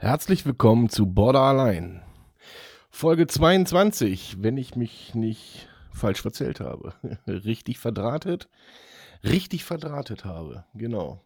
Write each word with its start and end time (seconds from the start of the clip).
Herzlich 0.00 0.46
willkommen 0.46 0.88
zu 0.88 1.06
Border 1.06 1.40
Allein. 1.40 2.04
Folge 2.88 3.26
22, 3.26 4.36
wenn 4.38 4.56
ich 4.56 4.76
mich 4.76 5.16
nicht 5.16 5.68
falsch 5.90 6.22
verzählt 6.22 6.60
habe. 6.60 6.94
richtig 7.26 7.80
verdrahtet. 7.80 8.48
Richtig 9.24 9.64
verdrahtet 9.64 10.24
habe, 10.24 10.64
genau. 10.72 11.24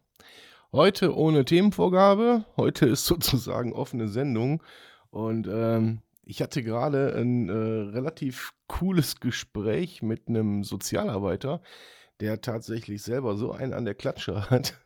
Heute 0.71 1.15
ohne 1.15 1.45
Themenvorgabe. 1.45 2.45
Heute 2.57 2.87
ist 2.87 3.05
sozusagen 3.05 3.73
offene 3.73 4.07
Sendung. 4.07 4.63
Und 5.11 5.47
ähm, 5.47 6.01
ich 6.25 6.41
hatte 6.41 6.63
gerade 6.63 7.13
ein 7.15 7.49
äh, 7.49 7.53
relativ 7.53 8.53
cooles 8.65 9.19
Gespräch 9.19 10.01
mit 10.01 10.27
einem 10.27 10.63
Sozialarbeiter, 10.63 11.61
der 12.21 12.41
tatsächlich 12.41 13.03
selber 13.03 13.37
so 13.37 13.51
einen 13.51 13.73
an 13.75 13.85
der 13.85 13.93
Klatsche 13.93 14.49
hat. 14.49 14.82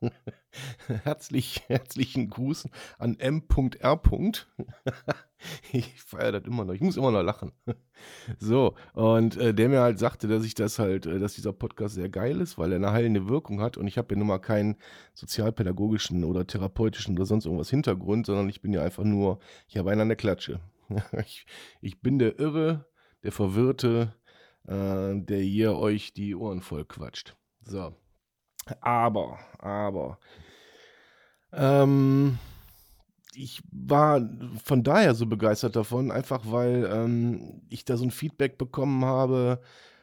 Herzlich, 1.04 1.62
herzlichen 1.68 2.30
Gruß 2.30 2.68
an 2.98 3.18
M.R. 3.18 4.00
ich 5.72 6.02
feiere 6.02 6.32
das 6.32 6.44
immer 6.44 6.64
noch. 6.64 6.74
Ich 6.74 6.80
muss 6.80 6.96
immer 6.96 7.10
noch 7.10 7.22
lachen. 7.22 7.52
So, 8.38 8.76
und 8.94 9.36
äh, 9.36 9.52
der 9.52 9.68
mir 9.68 9.80
halt 9.80 9.98
sagte, 9.98 10.26
dass 10.26 10.46
ich 10.46 10.54
das 10.54 10.78
halt, 10.78 11.04
äh, 11.04 11.18
dass 11.18 11.34
dieser 11.34 11.52
Podcast 11.52 11.96
sehr 11.96 12.08
geil 12.08 12.40
ist, 12.40 12.56
weil 12.56 12.72
er 12.72 12.76
eine 12.76 12.92
heilende 12.92 13.28
Wirkung 13.28 13.60
hat. 13.60 13.76
Und 13.76 13.86
ich 13.86 13.98
habe 13.98 14.14
ja 14.14 14.18
nun 14.18 14.28
mal 14.28 14.38
keinen 14.38 14.76
sozialpädagogischen 15.12 16.24
oder 16.24 16.46
therapeutischen 16.46 17.16
oder 17.16 17.26
sonst 17.26 17.44
irgendwas 17.44 17.68
Hintergrund, 17.68 18.24
sondern 18.24 18.48
ich 18.48 18.62
bin 18.62 18.72
ja 18.72 18.82
einfach 18.82 19.04
nur, 19.04 19.38
ich 19.68 19.76
habe 19.76 19.90
einen 19.90 20.00
an 20.00 20.08
der 20.08 20.16
Klatsche. 20.16 20.60
ich, 21.20 21.44
ich 21.82 22.00
bin 22.00 22.18
der 22.18 22.38
Irre, 22.38 22.86
der 23.22 23.32
Verwirrte, 23.32 24.14
äh, 24.66 25.14
der 25.14 25.40
hier 25.40 25.76
euch 25.76 26.14
die 26.14 26.34
Ohren 26.34 26.62
voll 26.62 26.86
quatscht. 26.86 27.36
So. 27.60 27.94
Aber, 28.80 29.38
aber, 29.58 30.18
ähm, 31.52 32.38
ich 33.34 33.62
war 33.70 34.28
von 34.64 34.82
daher 34.82 35.14
so 35.14 35.26
begeistert 35.26 35.76
davon, 35.76 36.10
einfach 36.10 36.42
weil 36.46 36.88
ähm, 36.92 37.62
ich 37.68 37.84
da 37.84 37.96
so 37.96 38.04
ein 38.04 38.10
Feedback 38.10 38.58
bekommen 38.58 39.04
habe, 39.04 39.60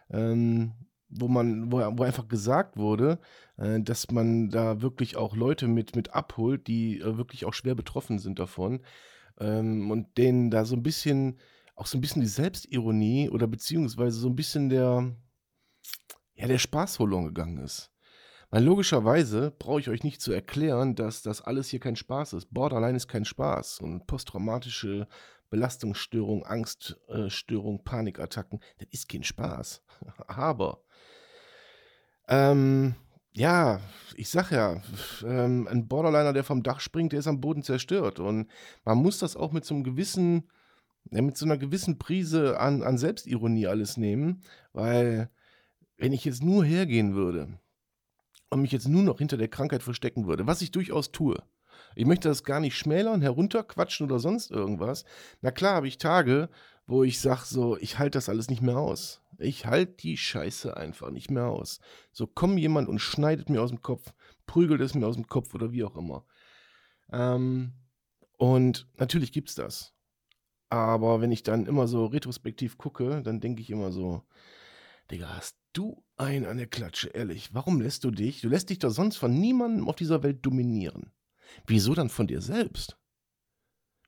ähm, 0.09 0.73
wo 1.09 1.27
man, 1.27 1.71
wo, 1.71 1.77
wo, 1.77 2.03
einfach 2.03 2.27
gesagt 2.27 2.77
wurde, 2.77 3.19
äh, 3.57 3.79
dass 3.81 4.11
man 4.11 4.49
da 4.49 4.81
wirklich 4.81 5.17
auch 5.17 5.35
Leute 5.35 5.67
mit, 5.67 5.95
mit 5.95 6.13
abholt, 6.13 6.67
die 6.67 6.99
äh, 6.99 7.17
wirklich 7.17 7.45
auch 7.45 7.53
schwer 7.53 7.75
betroffen 7.75 8.19
sind 8.19 8.39
davon 8.39 8.81
ähm, 9.39 9.91
und 9.91 10.17
denen 10.17 10.51
da 10.51 10.65
so 10.65 10.75
ein 10.75 10.83
bisschen, 10.83 11.39
auch 11.75 11.85
so 11.85 11.97
ein 11.97 12.01
bisschen 12.01 12.21
die 12.21 12.27
Selbstironie 12.27 13.29
oder 13.29 13.47
beziehungsweise 13.47 14.19
so 14.19 14.29
ein 14.29 14.35
bisschen 14.35 14.69
der, 14.69 15.11
ja, 16.35 16.47
der 16.47 16.57
Spaß 16.57 16.97
verloren 16.97 17.25
gegangen 17.25 17.57
ist. 17.59 17.91
Weil 18.49 18.63
logischerweise 18.63 19.51
brauche 19.59 19.81
ich 19.81 19.89
euch 19.89 20.03
nicht 20.03 20.21
zu 20.21 20.31
erklären, 20.31 20.95
dass 20.95 21.21
das 21.21 21.41
alles 21.41 21.67
hier 21.67 21.81
kein 21.81 21.97
Spaß 21.97 22.33
ist. 22.33 22.53
Borderline 22.53 22.95
ist 22.95 23.07
kein 23.07 23.25
Spaß. 23.25 23.79
Und 23.81 24.07
posttraumatische 24.07 25.07
Belastungsstörung, 25.49 26.45
Angststörung, 26.45 27.83
Panikattacken, 27.83 28.59
das 28.79 28.87
ist 28.91 29.09
kein 29.09 29.23
Spaß. 29.23 29.83
Aber, 30.27 30.81
ähm, 32.29 32.95
ja, 33.33 33.81
ich 34.15 34.29
sag 34.29 34.51
ja, 34.51 34.81
ähm, 35.23 35.67
ein 35.67 35.87
Borderliner, 35.87 36.33
der 36.33 36.43
vom 36.43 36.63
Dach 36.63 36.79
springt, 36.79 37.11
der 37.11 37.19
ist 37.19 37.27
am 37.27 37.41
Boden 37.41 37.63
zerstört. 37.63 38.19
Und 38.19 38.49
man 38.83 38.97
muss 38.97 39.19
das 39.19 39.35
auch 39.35 39.51
mit 39.51 39.65
so 39.65 39.75
einem 39.75 39.83
gewissen, 39.83 40.49
ja, 41.11 41.21
mit 41.21 41.37
so 41.37 41.45
einer 41.45 41.57
gewissen 41.57 41.99
Prise 41.99 42.59
an, 42.59 42.81
an 42.81 42.97
Selbstironie 42.97 43.67
alles 43.67 43.97
nehmen, 43.97 44.41
weil 44.73 45.29
wenn 45.97 46.13
ich 46.13 46.25
jetzt 46.25 46.43
nur 46.43 46.63
hergehen 46.65 47.13
würde 47.13 47.59
und 48.49 48.61
mich 48.61 48.71
jetzt 48.71 48.87
nur 48.87 49.03
noch 49.03 49.17
hinter 49.19 49.37
der 49.37 49.47
Krankheit 49.47 49.83
verstecken 49.83 50.27
würde, 50.27 50.47
was 50.47 50.61
ich 50.61 50.71
durchaus 50.71 51.11
tue. 51.11 51.41
Ich 51.95 52.05
möchte 52.05 52.29
das 52.29 52.43
gar 52.43 52.59
nicht 52.59 52.77
schmälern, 52.77 53.21
herunterquatschen 53.21 54.05
oder 54.05 54.19
sonst 54.19 54.51
irgendwas. 54.51 55.03
Na 55.41 55.51
klar 55.51 55.75
habe 55.75 55.87
ich 55.87 55.97
Tage, 55.97 56.49
wo 56.85 57.03
ich 57.03 57.19
sage 57.19 57.41
so, 57.45 57.77
ich 57.77 57.99
halte 57.99 58.17
das 58.17 58.29
alles 58.29 58.49
nicht 58.49 58.61
mehr 58.61 58.77
aus. 58.77 59.21
Ich 59.39 59.65
halte 59.65 59.93
die 59.93 60.17
Scheiße 60.17 60.75
einfach 60.75 61.11
nicht 61.11 61.29
mehr 61.29 61.47
aus. 61.47 61.79
So 62.11 62.25
kommt 62.27 62.59
jemand 62.59 62.87
und 62.87 62.99
schneidet 62.99 63.49
mir 63.49 63.61
aus 63.61 63.69
dem 63.69 63.81
Kopf, 63.81 64.13
prügelt 64.45 64.81
es 64.81 64.95
mir 64.95 65.05
aus 65.05 65.15
dem 65.15 65.27
Kopf 65.27 65.53
oder 65.53 65.71
wie 65.71 65.83
auch 65.83 65.95
immer. 65.95 66.25
Ähm, 67.11 67.73
und 68.37 68.87
natürlich 68.97 69.31
gibt 69.31 69.49
es 69.49 69.55
das. 69.55 69.93
Aber 70.69 71.21
wenn 71.21 71.31
ich 71.31 71.43
dann 71.43 71.65
immer 71.65 71.87
so 71.87 72.05
retrospektiv 72.05 72.77
gucke, 72.77 73.21
dann 73.23 73.39
denke 73.39 73.61
ich 73.61 73.69
immer 73.69 73.91
so, 73.91 74.23
Digga, 75.11 75.29
hast 75.37 75.57
du 75.77 76.03
einen 76.17 76.45
an 76.45 76.57
der 76.57 76.67
Klatsche, 76.67 77.09
ehrlich. 77.09 77.53
Warum 77.53 77.81
lässt 77.81 78.03
du 78.03 78.11
dich? 78.11 78.41
Du 78.41 78.49
lässt 78.49 78.69
dich 78.69 78.79
doch 78.79 78.89
sonst 78.89 79.17
von 79.17 79.39
niemandem 79.39 79.87
auf 79.87 79.95
dieser 79.95 80.23
Welt 80.23 80.45
dominieren. 80.45 81.11
Wieso 81.65 81.93
dann 81.93 82.09
von 82.09 82.27
dir 82.27 82.41
selbst? 82.41 82.97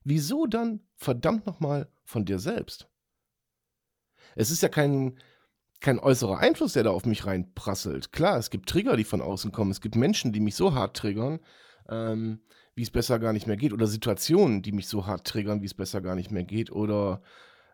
Wieso 0.04 0.48
dann 0.48 0.82
verdammt 0.96 1.46
nochmal 1.46 1.92
von 2.04 2.26
dir 2.26 2.40
selbst? 2.40 2.90
Es 4.36 4.52
ist 4.52 4.62
ja 4.62 4.70
kein, 4.70 5.20
kein 5.80 6.00
äußerer 6.00 6.40
Einfluss, 6.40 6.74
der 6.74 6.84
da 6.84 6.92
auf 6.92 7.06
mich 7.06 7.26
reinprasselt. 7.26 8.12
Klar, 8.12 8.38
es 8.38 8.50
gibt 8.50 8.70
Trigger, 8.70 8.98
die 8.98 9.04
von 9.04 9.22
außen 9.22 9.52
kommen. 9.52 9.72
Es 9.72 9.82
gibt 9.82 9.96
Menschen, 9.96 10.34
die 10.34 10.40
mich 10.40 10.56
so 10.56 10.74
hart 10.74 10.98
triggern, 10.98 11.40
ähm, 11.88 12.42
wie 12.76 12.84
es 12.84 12.92
besser 12.92 13.20
gar 13.20 13.34
nicht 13.34 13.48
mehr 13.48 13.58
geht. 13.58 13.74
Oder 13.74 13.88
Situationen, 13.88 14.62
die 14.62 14.72
mich 14.72 14.88
so 14.88 15.06
hart 15.06 15.28
triggern, 15.28 15.62
wie 15.62 15.68
es 15.68 15.74
besser 15.74 16.02
gar 16.02 16.16
nicht 16.16 16.32
mehr 16.32 16.46
geht. 16.46 16.72
Oder 16.72 17.22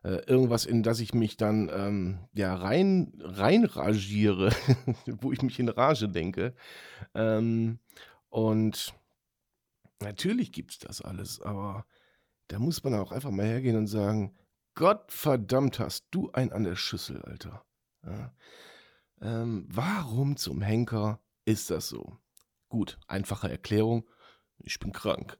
äh, 0.05 0.21
irgendwas, 0.27 0.67
in 0.67 0.83
das 0.83 0.99
ich 0.99 1.15
mich 1.15 1.35
dann 1.35 1.67
ähm, 1.73 2.19
ja 2.33 2.53
rein 2.53 3.11
reinragiere, 3.19 4.51
wo 5.07 5.31
ich 5.31 5.41
mich 5.41 5.59
in 5.59 5.67
Rage 5.67 6.07
denke. 6.07 6.53
Ähm, 7.15 7.79
und 8.29 8.93
natürlich 9.99 10.51
gibt 10.51 10.71
es 10.71 10.77
das 10.77 11.01
alles, 11.01 11.41
aber 11.41 11.87
da 12.49 12.59
muss 12.59 12.83
man 12.83 12.93
auch 12.93 13.11
einfach 13.11 13.31
mal 13.31 13.47
hergehen 13.47 13.77
und 13.77 13.87
sagen, 13.87 14.37
Gott 14.75 15.11
verdammt 15.11 15.79
hast 15.79 16.05
du 16.11 16.29
ein 16.33 16.51
an 16.51 16.65
der 16.65 16.75
Schüssel, 16.75 17.23
Alter. 17.23 17.65
Ja. 18.05 18.31
Ähm, 19.21 19.65
warum 19.71 20.37
zum 20.37 20.61
Henker 20.61 21.19
ist 21.45 21.71
das 21.71 21.89
so? 21.89 22.19
Gut, 22.69 22.99
einfache 23.07 23.49
Erklärung. 23.49 24.07
Ich 24.59 24.77
bin 24.77 24.91
krank. 24.91 25.39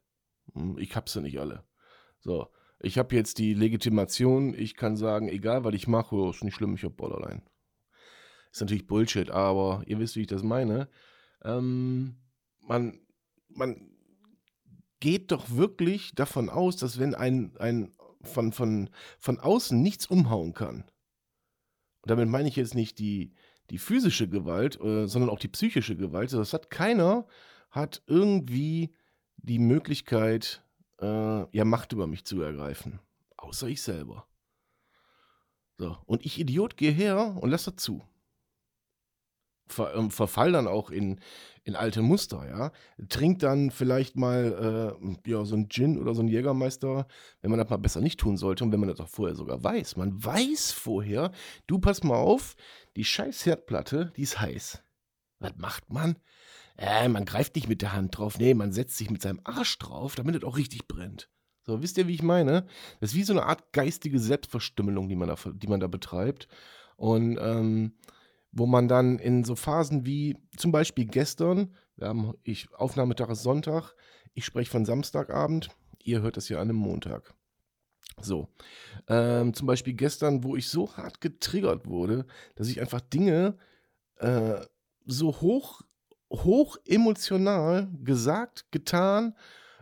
Hm, 0.54 0.76
ich 0.78 0.96
hab's 0.96 1.14
ja 1.14 1.20
nicht 1.20 1.38
alle. 1.38 1.62
So, 2.18 2.48
ich 2.80 2.98
habe 2.98 3.14
jetzt 3.14 3.38
die 3.38 3.54
Legitimation, 3.54 4.54
ich 4.54 4.76
kann 4.76 4.96
sagen, 4.96 5.28
egal 5.28 5.64
was 5.64 5.74
ich 5.74 5.86
mache, 5.86 6.30
ist 6.30 6.44
nicht 6.44 6.54
schlimm, 6.54 6.74
ich 6.74 6.84
habe 6.84 6.94
Borderline. 6.94 7.42
Ist 8.52 8.60
natürlich 8.60 8.86
Bullshit, 8.86 9.30
aber 9.30 9.82
ihr 9.86 9.98
wisst, 9.98 10.16
wie 10.16 10.22
ich 10.22 10.26
das 10.26 10.42
meine. 10.42 10.88
Ähm, 11.44 12.16
man, 12.60 13.00
man 13.48 13.90
geht 15.00 15.30
doch 15.32 15.50
wirklich 15.50 16.14
davon 16.14 16.48
aus, 16.48 16.76
dass 16.76 16.98
wenn 16.98 17.14
ein, 17.14 17.56
ein 17.58 17.92
von, 18.22 18.52
von, 18.52 18.90
von 19.18 19.38
außen 19.38 19.80
nichts 19.80 20.06
umhauen 20.06 20.52
kann, 20.52 20.84
und 22.02 22.10
damit 22.10 22.28
meine 22.28 22.48
ich 22.48 22.56
jetzt 22.56 22.74
nicht 22.74 22.98
die, 22.98 23.34
die 23.70 23.78
physische 23.78 24.28
Gewalt, 24.28 24.80
äh, 24.80 25.06
sondern 25.06 25.30
auch 25.30 25.38
die 25.38 25.48
psychische 25.48 25.96
Gewalt, 25.96 26.32
das 26.32 26.52
hat 26.52 26.70
keiner, 26.70 27.26
hat 27.70 28.02
irgendwie 28.06 28.94
die 29.36 29.58
Möglichkeit, 29.58 30.64
äh, 31.00 31.56
ja, 31.56 31.64
Macht 31.64 31.92
über 31.92 32.06
mich 32.06 32.24
zu 32.24 32.40
ergreifen. 32.40 33.00
Außer 33.36 33.68
ich 33.68 33.82
selber. 33.82 34.26
So, 35.78 35.96
und 36.06 36.24
ich 36.24 36.38
Idiot 36.40 36.76
gehe 36.76 36.92
her 36.92 37.36
und 37.40 37.50
lasse 37.50 37.76
zu. 37.76 38.02
Ver, 39.68 39.94
ähm, 39.94 40.10
verfall 40.10 40.52
dann 40.52 40.68
auch 40.68 40.90
in, 40.90 41.20
in 41.64 41.74
alte 41.74 42.00
Muster, 42.00 42.48
ja. 42.48 42.72
Trink 43.08 43.40
dann 43.40 43.72
vielleicht 43.72 44.16
mal 44.16 44.96
äh, 45.26 45.30
ja, 45.30 45.44
so 45.44 45.56
ein 45.56 45.68
Gin 45.68 45.98
oder 45.98 46.14
so 46.14 46.22
ein 46.22 46.28
Jägermeister, 46.28 47.06
wenn 47.42 47.50
man 47.50 47.58
das 47.58 47.68
mal 47.68 47.76
besser 47.76 48.00
nicht 48.00 48.20
tun 48.20 48.36
sollte 48.36 48.62
und 48.62 48.72
wenn 48.72 48.80
man 48.80 48.88
das 48.88 49.00
auch 49.00 49.08
vorher 49.08 49.34
sogar 49.34 49.62
weiß. 49.62 49.96
Man 49.96 50.24
weiß 50.24 50.70
vorher, 50.70 51.32
du 51.66 51.80
pass 51.80 52.04
mal 52.04 52.16
auf, 52.16 52.54
die 52.94 53.04
scheiß 53.04 53.44
Herdplatte, 53.44 54.12
die 54.16 54.22
ist 54.22 54.40
heiß. 54.40 54.82
Was 55.40 55.56
macht 55.56 55.90
man? 55.92 56.16
Äh, 56.78 57.08
man 57.08 57.24
greift 57.24 57.56
nicht 57.56 57.68
mit 57.68 57.82
der 57.82 57.92
Hand 57.92 58.16
drauf. 58.16 58.38
Nee, 58.38 58.54
man 58.54 58.72
setzt 58.72 58.96
sich 58.96 59.10
mit 59.10 59.22
seinem 59.22 59.40
Arsch 59.44 59.78
drauf, 59.78 60.14
damit 60.14 60.36
es 60.36 60.44
auch 60.44 60.56
richtig 60.56 60.88
brennt. 60.88 61.28
So, 61.62 61.82
wisst 61.82 61.98
ihr, 61.98 62.06
wie 62.06 62.14
ich 62.14 62.22
meine? 62.22 62.66
Das 63.00 63.10
ist 63.10 63.16
wie 63.16 63.24
so 63.24 63.32
eine 63.32 63.44
Art 63.44 63.72
geistige 63.72 64.20
Selbstverstümmelung, 64.20 65.08
die 65.08 65.16
man 65.16 65.28
da, 65.28 65.36
die 65.52 65.66
man 65.66 65.80
da 65.80 65.88
betreibt. 65.88 66.48
Und 66.96 67.38
ähm, 67.40 67.94
wo 68.52 68.66
man 68.66 68.88
dann 68.88 69.18
in 69.18 69.44
so 69.44 69.54
Phasen 69.54 70.06
wie 70.06 70.36
zum 70.56 70.72
Beispiel 70.72 71.06
gestern, 71.06 71.74
wir 71.96 72.08
haben 72.08 72.34
ich, 72.42 72.72
Aufnahmetag 72.74 73.30
ist 73.30 73.42
Sonntag, 73.42 73.94
ich 74.32 74.44
spreche 74.44 74.70
von 74.70 74.84
Samstagabend, 74.84 75.70
ihr 76.04 76.22
hört 76.22 76.36
das 76.36 76.48
ja 76.48 76.58
an 76.58 76.70
einem 76.70 76.76
Montag. 76.76 77.34
So, 78.20 78.48
ähm, 79.08 79.52
zum 79.52 79.66
Beispiel 79.66 79.92
gestern, 79.92 80.42
wo 80.42 80.56
ich 80.56 80.68
so 80.68 80.96
hart 80.96 81.20
getriggert 81.20 81.86
wurde, 81.86 82.26
dass 82.54 82.68
ich 82.68 82.80
einfach 82.80 83.00
Dinge 83.00 83.58
äh, 84.18 84.60
so 85.04 85.40
hoch, 85.40 85.82
hoch 86.30 86.76
emotional 86.84 87.88
gesagt, 88.02 88.66
getan 88.70 89.34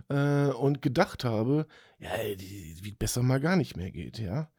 äh, 0.09 0.49
und 0.49 0.83
gedacht 0.83 1.25
habe, 1.25 1.67
ja, 1.99 2.11
die, 2.35 2.77
wie 2.83 2.93
besser 2.93 3.23
mal 3.23 3.41
gar 3.41 3.57
nicht 3.57 3.77
mehr 3.77 3.91
geht, 3.91 4.19
ja. 4.19 4.51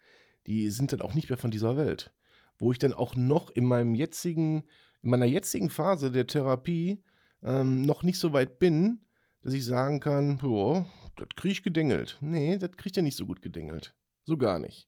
Die 0.48 0.70
sind 0.70 0.94
dann 0.94 1.02
auch 1.02 1.14
nicht 1.14 1.30
mehr 1.30 1.38
von 1.38 1.52
dieser 1.52 1.78
Welt. 1.78 2.14
Wo 2.58 2.72
ich 2.72 2.80
dann 2.80 2.94
auch 2.94 3.16
noch 3.16 3.50
in 3.50 3.66
meinem 3.66 3.96
jetzigen, 3.96 4.64
in 5.02 5.10
meiner 5.10 5.26
jetzigen 5.26 5.70
Phase 5.70 6.12
der 6.12 6.28
Therapie 6.28 7.04
ähm, 7.44 7.82
noch 7.82 8.04
nicht 8.04 8.20
so 8.20 8.34
weit 8.34 8.60
bin, 8.60 9.02
dass 9.42 9.54
ich 9.54 9.66
sagen 9.66 10.00
kann, 10.00 10.38
boah, 10.38 10.88
das 11.16 11.30
kriege 11.36 11.52
ich 11.52 11.64
gedengelt. 11.64 12.18
Nee, 12.22 12.58
das 12.58 12.72
kriegt 12.78 12.98
er 12.98 13.04
nicht 13.04 13.18
so 13.18 13.26
gut 13.26 13.42
gedengelt. 13.42 13.96
So 14.24 14.38
gar 14.38 14.60
nicht. 14.60 14.88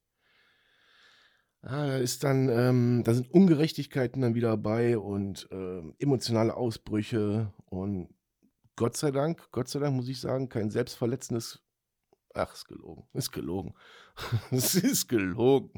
Ah, 1.62 1.88
da 1.88 1.98
ist 1.98 2.24
dann, 2.24 2.50
ähm, 2.50 3.04
da 3.04 3.14
sind 3.14 3.32
Ungerechtigkeiten 3.32 4.22
dann 4.22 4.36
wieder 4.36 4.50
dabei 4.50 4.98
und 4.98 5.48
ähm, 5.52 5.96
emotionale 6.00 6.56
Ausbrüche 6.56 7.52
und 7.66 8.10
Gott 8.76 8.96
sei 8.96 9.12
Dank, 9.12 9.50
Gott 9.52 9.68
sei 9.68 9.80
Dank 9.80 9.96
muss 9.96 10.08
ich 10.08 10.22
sagen, 10.22 10.50
kein 10.50 10.70
selbstverletzendes. 10.70 11.64
Ach, 12.36 12.54
ist 12.54 12.66
gelogen. 12.68 13.08
Ist 13.14 13.32
gelogen. 13.32 13.74
es 14.52 14.76
ist 14.76 15.08
gelogen. 15.08 15.72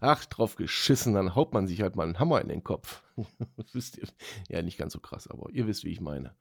Ach, 0.00 0.24
drauf 0.26 0.54
geschissen, 0.54 1.14
dann 1.14 1.34
haut 1.34 1.52
man 1.52 1.66
sich 1.66 1.82
halt 1.82 1.96
mal 1.96 2.04
einen 2.04 2.20
Hammer 2.20 2.40
in 2.40 2.48
den 2.48 2.62
Kopf. 2.62 3.02
wisst 3.72 3.98
ihr? 3.98 4.06
Ja, 4.48 4.62
nicht 4.62 4.78
ganz 4.78 4.92
so 4.92 5.00
krass, 5.00 5.26
aber 5.26 5.50
ihr 5.50 5.66
wisst, 5.66 5.84
wie 5.84 5.90
ich 5.90 6.00
meine. 6.00 6.36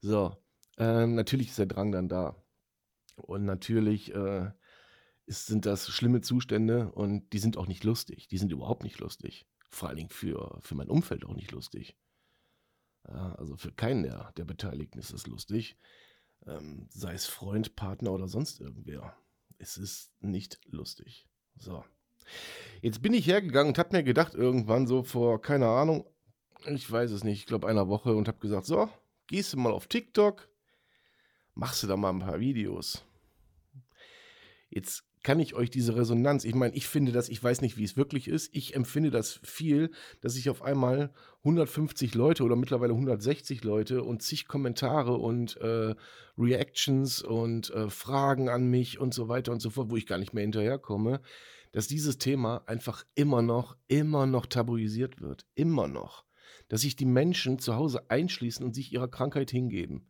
So, 0.00 0.36
ähm, 0.76 1.14
natürlich 1.14 1.48
ist 1.50 1.58
der 1.58 1.66
Drang 1.66 1.92
dann 1.92 2.08
da. 2.08 2.34
Und 3.14 3.44
natürlich 3.44 4.12
äh, 4.12 4.50
ist, 5.26 5.46
sind 5.46 5.66
das 5.66 5.88
schlimme 5.88 6.20
Zustände 6.20 6.90
und 6.92 7.32
die 7.32 7.38
sind 7.38 7.56
auch 7.56 7.66
nicht 7.66 7.84
lustig. 7.84 8.28
Die 8.28 8.38
sind 8.38 8.52
überhaupt 8.52 8.82
nicht 8.82 8.98
lustig. 8.98 9.46
Vor 9.68 9.88
allen 9.88 9.98
Dingen 9.98 10.10
für, 10.10 10.58
für 10.62 10.74
mein 10.74 10.88
Umfeld 10.88 11.24
auch 11.24 11.34
nicht 11.34 11.50
lustig. 11.50 11.96
Also 13.02 13.56
für 13.56 13.72
keinen 13.72 14.02
der, 14.02 14.32
der 14.36 14.44
Beteiligten 14.44 14.98
ist 14.98 15.12
es 15.12 15.26
lustig. 15.26 15.76
Ähm, 16.46 16.88
sei 16.90 17.14
es 17.14 17.26
Freund, 17.26 17.76
Partner 17.76 18.12
oder 18.12 18.28
sonst 18.28 18.60
irgendwer. 18.60 19.16
Es 19.58 19.76
ist 19.76 20.12
nicht 20.20 20.60
lustig. 20.66 21.28
So. 21.56 21.84
Jetzt 22.82 23.02
bin 23.02 23.14
ich 23.14 23.26
hergegangen 23.26 23.68
und 23.68 23.78
habe 23.78 23.96
mir 23.96 24.02
gedacht, 24.02 24.34
irgendwann 24.34 24.86
so 24.86 25.02
vor, 25.02 25.40
keine 25.40 25.68
Ahnung, 25.68 26.04
ich 26.66 26.90
weiß 26.90 27.10
es 27.12 27.24
nicht, 27.24 27.40
ich 27.40 27.46
glaube 27.46 27.68
einer 27.68 27.88
Woche 27.88 28.14
und 28.14 28.28
habe 28.28 28.38
gesagt, 28.38 28.66
so, 28.66 28.88
gehst 29.26 29.52
du 29.52 29.56
mal 29.56 29.72
auf 29.72 29.86
TikTok, 29.86 30.48
machst 31.54 31.82
du 31.82 31.86
da 31.86 31.96
mal 31.96 32.10
ein 32.10 32.18
paar 32.18 32.40
Videos. 32.40 33.04
Jetzt 34.68 35.04
kann 35.26 35.40
ich 35.40 35.54
euch 35.56 35.70
diese 35.70 35.96
Resonanz, 35.96 36.44
ich 36.44 36.54
meine, 36.54 36.76
ich 36.76 36.86
finde 36.86 37.10
das, 37.10 37.28
ich 37.28 37.42
weiß 37.42 37.60
nicht, 37.60 37.76
wie 37.76 37.82
es 37.82 37.96
wirklich 37.96 38.28
ist, 38.28 38.54
ich 38.54 38.76
empfinde 38.76 39.10
das 39.10 39.40
viel, 39.42 39.90
dass 40.20 40.36
ich 40.36 40.48
auf 40.48 40.62
einmal 40.62 41.10
150 41.38 42.14
Leute 42.14 42.44
oder 42.44 42.54
mittlerweile 42.54 42.92
160 42.92 43.64
Leute 43.64 44.04
und 44.04 44.22
zig 44.22 44.46
Kommentare 44.46 45.14
und 45.16 45.56
äh, 45.56 45.96
Reactions 46.38 47.22
und 47.22 47.70
äh, 47.70 47.90
Fragen 47.90 48.48
an 48.48 48.70
mich 48.70 49.00
und 49.00 49.14
so 49.14 49.26
weiter 49.26 49.50
und 49.50 49.58
so 49.58 49.70
fort, 49.70 49.90
wo 49.90 49.96
ich 49.96 50.06
gar 50.06 50.18
nicht 50.18 50.32
mehr 50.32 50.42
hinterherkomme, 50.42 51.20
dass 51.72 51.88
dieses 51.88 52.18
Thema 52.18 52.62
einfach 52.66 53.04
immer 53.16 53.42
noch, 53.42 53.76
immer 53.88 54.26
noch 54.26 54.46
tabuisiert 54.46 55.20
wird. 55.20 55.44
Immer 55.56 55.88
noch. 55.88 56.24
Dass 56.68 56.82
sich 56.82 56.94
die 56.94 57.04
Menschen 57.04 57.58
zu 57.58 57.74
Hause 57.74 58.10
einschließen 58.10 58.64
und 58.64 58.76
sich 58.76 58.92
ihrer 58.92 59.08
Krankheit 59.08 59.50
hingeben. 59.50 60.06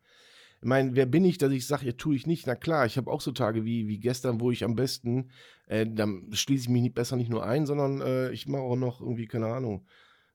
Ich 0.59 0.67
meine, 0.67 0.95
wer 0.95 1.05
bin 1.05 1.23
ich, 1.23 1.37
dass 1.37 1.51
ich 1.51 1.67
sage, 1.67 1.85
ja, 1.85 1.91
tue 1.91 2.15
ich 2.15 2.25
nicht? 2.25 2.47
Na 2.47 2.55
klar, 2.55 2.85
ich 2.85 2.97
habe 2.97 3.11
auch 3.11 3.21
so 3.21 3.31
Tage 3.31 3.63
wie, 3.63 3.87
wie 3.87 3.99
gestern, 3.99 4.39
wo 4.41 4.49
ich 4.49 4.63
am 4.63 4.75
besten, 4.75 5.29
äh, 5.67 5.85
dann 5.87 6.29
schließe 6.31 6.63
ich 6.63 6.69
mich 6.69 6.81
nicht, 6.81 6.95
besser 6.95 7.15
nicht 7.15 7.29
nur 7.29 7.45
ein, 7.45 7.65
sondern 7.65 8.01
äh, 8.01 8.31
ich 8.31 8.47
mache 8.47 8.63
auch 8.63 8.75
noch 8.75 8.99
irgendwie, 8.99 9.27
keine 9.27 9.47
Ahnung, 9.47 9.85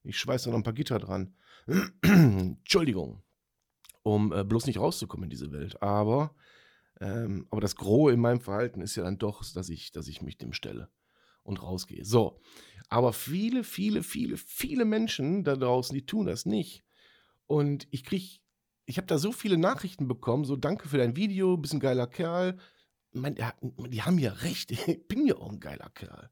ich 0.05 0.19
schweiße 0.19 0.49
noch 0.49 0.57
ein 0.57 0.63
paar 0.63 0.73
Gitter 0.73 0.99
dran. 0.99 1.35
Entschuldigung, 2.03 3.23
um 4.03 4.33
äh, 4.33 4.45
bloß 4.45 4.67
nicht 4.67 4.79
rauszukommen 4.79 5.25
in 5.25 5.31
diese 5.31 5.53
Welt. 5.53 5.83
Aber, 5.83 6.35
ähm, 7.01 7.47
aber 7.51 7.61
das 7.61 7.77
Grohe 7.77 8.13
in 8.13 8.21
meinem 8.21 8.41
Verhalten 8.41 8.81
ist 8.81 8.97
ja 8.97 9.03
dann 9.03 9.19
doch, 9.19 9.45
dass 9.53 9.69
ich, 9.69 9.93
dass 9.93 10.09
ich 10.09 10.23
mich 10.23 10.39
dem 10.39 10.53
stelle 10.53 10.89
und 11.43 11.63
rausgehe. 11.63 12.05
So, 12.05 12.41
aber 12.89 13.13
viele, 13.13 13.65
viele, 13.65 14.03
viele, 14.03 14.37
viele 14.37 14.85
Menschen 14.85 15.45
da 15.45 15.57
draußen, 15.57 15.95
die 15.95 16.07
tun 16.07 16.27
das 16.27 16.47
nicht. 16.47 16.85
Und 17.47 17.87
ich 17.91 18.05
kriege 18.05 18.42
ich 18.85 18.97
habe 18.97 19.07
da 19.07 19.19
so 19.19 19.33
viele 19.33 19.59
Nachrichten 19.59 20.09
bekommen, 20.09 20.45
so 20.45 20.57
danke 20.57 20.89
für 20.89 20.99
dein 20.99 21.17
Video, 21.17 21.57
bist 21.57 21.75
ein 21.75 21.81
geiler 21.81 22.07
Kerl. 22.07 22.59
Man, 23.13 23.37
die 23.61 24.03
haben 24.03 24.19
ja 24.19 24.33
recht, 24.33 24.71
ich 24.87 25.09
bin 25.09 25.27
ja 25.27 25.37
auch 25.37 25.51
ein 25.51 25.61
geiler 25.61 25.91
Kerl. 25.91 26.31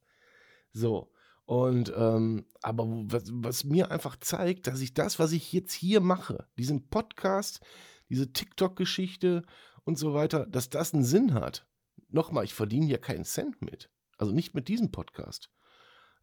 So. 0.72 1.12
Und, 1.44 1.92
ähm, 1.96 2.46
aber 2.62 2.84
was, 2.86 3.24
was, 3.32 3.64
mir 3.64 3.90
einfach 3.90 4.16
zeigt, 4.20 4.68
dass 4.68 4.80
ich 4.80 4.94
das, 4.94 5.18
was 5.18 5.32
ich 5.32 5.52
jetzt 5.52 5.72
hier 5.72 6.00
mache, 6.00 6.46
diesen 6.56 6.88
Podcast, 6.88 7.60
diese 8.08 8.32
TikTok-Geschichte 8.32 9.42
und 9.82 9.98
so 9.98 10.14
weiter, 10.14 10.46
dass 10.46 10.70
das 10.70 10.94
einen 10.94 11.02
Sinn 11.02 11.34
hat. 11.34 11.66
Nochmal, 12.08 12.44
ich 12.44 12.54
verdiene 12.54 12.86
ja 12.86 12.98
keinen 12.98 13.24
Cent 13.24 13.62
mit. 13.62 13.90
Also 14.16 14.32
nicht 14.32 14.54
mit 14.54 14.68
diesem 14.68 14.92
Podcast. 14.92 15.50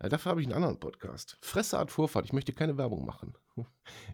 Ja, 0.01 0.09
dafür 0.09 0.29
habe 0.29 0.41
ich 0.41 0.47
einen 0.47 0.55
anderen 0.55 0.79
Podcast. 0.79 1.37
Fressart 1.41 1.91
Vorfahrt. 1.91 2.25
Ich 2.25 2.33
möchte 2.33 2.53
keine 2.53 2.77
Werbung 2.77 3.05
machen. 3.05 3.33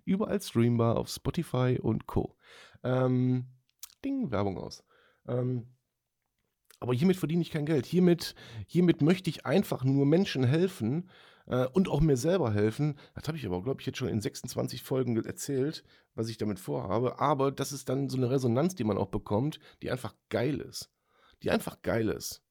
Überall 0.06 0.42
streambar 0.42 0.98
auf 0.98 1.10
Spotify 1.10 1.80
und 1.82 2.08
Co. 2.08 2.36
Ähm, 2.84 3.46
Ding, 4.04 4.32
Werbung 4.32 4.58
aus. 4.58 4.84
Ähm, 5.28 5.68
aber 6.80 6.94
hiermit 6.94 7.16
verdiene 7.16 7.42
ich 7.42 7.52
kein 7.52 7.66
Geld. 7.66 7.86
Hiermit, 7.86 8.36
hiermit 8.68 9.02
möchte 9.02 9.30
ich 9.30 9.46
einfach 9.46 9.86
nur 9.86 10.06
Menschen 10.06 10.44
helfen 10.44 11.10
äh, 11.48 11.66
und 11.68 11.88
auch 11.88 12.02
mir 12.02 12.18
selber 12.18 12.52
helfen. 12.52 13.00
Das 13.16 13.28
habe 13.28 13.38
ich 13.38 13.46
aber, 13.46 13.64
glaube 13.64 13.80
ich, 13.80 13.88
jetzt 13.88 13.98
schon 13.98 14.10
in 14.10 14.20
26 14.20 14.84
Folgen 14.84 15.16
erzählt, 15.24 15.84
was 16.14 16.28
ich 16.28 16.38
damit 16.38 16.60
vorhabe. 16.60 17.20
Aber 17.20 17.52
das 17.52 17.72
ist 17.72 17.88
dann 17.88 18.10
so 18.10 18.18
eine 18.18 18.30
Resonanz, 18.30 18.76
die 18.76 18.84
man 18.84 18.98
auch 18.98 19.08
bekommt, 19.08 19.60
die 19.82 19.92
einfach 19.92 20.14
geil 20.30 20.60
ist. 20.60 20.92
Die 21.42 21.52
einfach 21.52 21.82
geil 21.82 22.10
ist 22.10 22.44